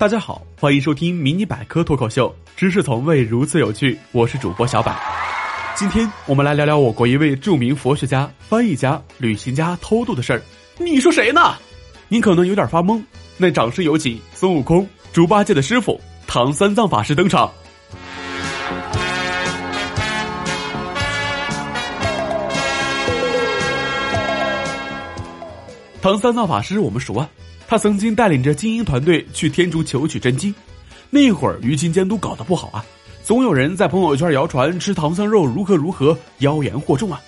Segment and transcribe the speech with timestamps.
[0.00, 3.98] 大家好，欢迎收听迷你百科脱口秀，知识从未如此有趣。
[4.12, 4.98] 我是主播小百，
[5.76, 10.40] 今天我们来聊聊我国一位著名佛学家、翻译家、旅行家偷渡的事儿。
[10.78, 11.54] 你说谁呢？
[12.08, 13.04] 您可能有点发懵。
[13.36, 17.52] 那掌声有请孙悟空、猪八戒的师傅唐三藏法师登场。
[26.00, 27.28] 唐三藏法师我们熟啊。
[27.70, 30.52] 他曾经带领着精英团队去天竺求取真经，
[31.08, 32.84] 那会儿舆情监督搞得不好啊，
[33.22, 37.20] 总有人在朋友圈谣传吃唐僧肉如何如何，妖言惑众啊，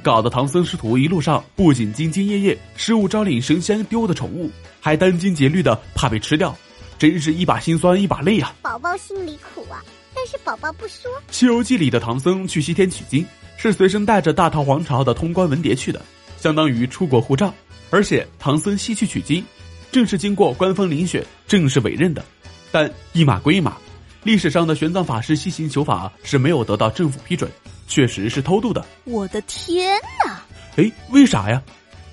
[0.00, 4.48] 搞得唐僧师徒一路上不仅兢兢业业，失误招领神仙丢的宠物，
[4.80, 6.56] 还殚精竭虑的怕被吃掉，
[6.96, 8.54] 真是一把辛酸一把泪啊！
[8.62, 9.82] 宝宝心里苦啊，
[10.14, 11.10] 但是宝宝不说。
[11.32, 16.00] 《西游记》里的唐僧去西天取经，是随身带着大唐皇朝的通关文牒去的，
[16.36, 17.52] 相当于出国护照。
[17.90, 19.42] 而且唐僧西去取经，
[19.90, 22.24] 正是经过官方遴选、正式委任的。
[22.70, 23.76] 但一码归一码，
[24.22, 27.50] 历史上的玄奘法师西行求法是没有得到政府批准，
[27.86, 28.84] 确实是偷渡的。
[29.04, 30.42] 我的天哪！
[30.76, 31.62] 哎，为啥呀？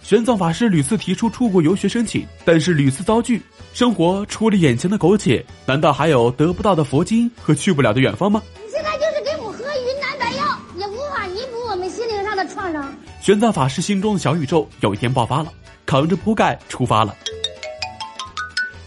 [0.01, 3.41] 玄奘法师屡次提出出国游学申请，但是屡次遭拒。
[3.73, 8.41] 生活除了眼前的苟且，难道还有得不到的佛经和去不了的远方吗？
[8.63, 12.95] 你现在就是给我喝云南白药，也无法弥补我们心灵上的创伤。
[13.19, 15.51] 玄奘法师心中的小宇宙有一天爆发了。
[15.85, 17.15] 扛着铺盖出发了。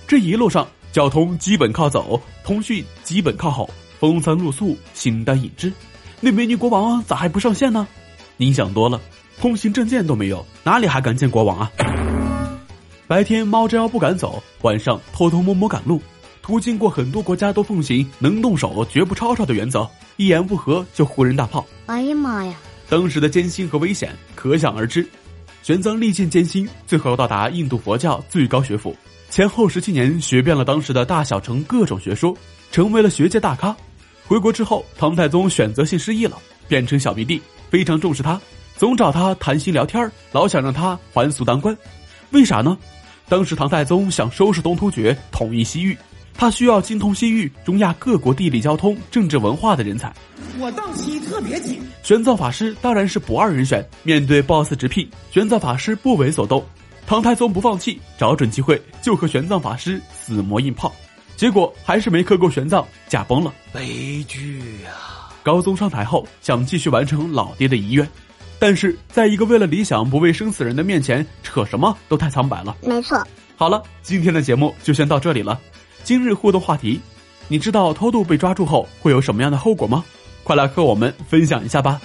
[0.08, 3.68] 这一路上，交通基本靠走，通讯基本靠吼，
[4.00, 5.70] 风餐露宿，形单影只。
[6.18, 7.86] 那美女国王咋还不上线呢？
[8.38, 8.98] 您想多了，
[9.38, 11.70] 通行证件都没有，哪里还敢见国王啊？
[13.06, 16.00] 白天猫着腰不敢走，晚上偷偷摸摸赶路。
[16.40, 21.66] 途经过很多国家，都奉行能动手绝不吵吵的原则，一言不合就呼人大炮。
[21.84, 22.54] 哎呀妈呀！
[22.88, 25.06] 当时的艰辛和危险可想而知。
[25.62, 28.96] 玄奘历尽艰辛，最后到达印度佛教最高学府，
[29.30, 32.36] 前后十七年学遍了当时的大小城各种学说，
[32.72, 33.76] 成为了学界大咖。
[34.26, 37.40] 回国之后，唐太宗选择性失忆了，变成小迷弟，
[37.70, 38.40] 非常重视他，
[38.76, 41.76] 总找他谈心聊天老想让他还俗当官。
[42.30, 42.76] 为啥呢？
[43.28, 45.96] 当时唐太宗想收拾东突厥，统一西域。
[46.34, 50.12] 他需要精通西域、中亚各国地理、交通、政治、文化的人才。
[50.58, 53.84] 我档期特别紧，玄奘法师当然是不二人选。
[54.04, 56.64] 面对 BOSS 直聘，玄奘法师不为所动。
[57.08, 60.94] 唐太宗不放弃，找准机会就和玄奘法师死磨硬泡，
[61.36, 63.50] 结果还是没磕够玄奘，驾崩了。
[63.72, 65.32] 悲剧啊！
[65.42, 68.06] 高宗上台后想继续完成老爹的遗愿，
[68.58, 72.76] 但是在一个为了理想不为生死人的面前，扯什么都太苍白了。
[72.82, 73.18] 没错。
[73.56, 75.58] 好了，今天的节目就先到这里了。
[76.04, 77.00] 今日互动话题，
[77.48, 80.04] 你知道偷渡被抓住后会有什么样的后果吗？
[80.44, 81.98] 快来和我们分享一下吧。